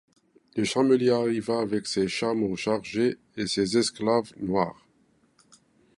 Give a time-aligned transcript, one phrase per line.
[0.55, 4.83] Le chamelier arriva avec ses chameaux chargés et ses esclaves noirs.